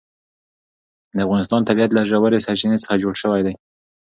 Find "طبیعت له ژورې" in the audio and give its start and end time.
1.69-2.43